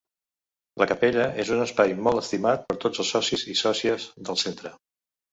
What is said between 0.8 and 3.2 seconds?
La Capella és un espai molt estimat per tots els